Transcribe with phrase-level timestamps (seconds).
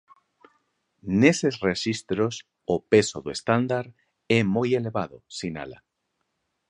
[1.21, 2.35] Neses rexistros
[2.75, 3.85] o peso do estándar
[4.37, 5.79] é moi elevado, sinala.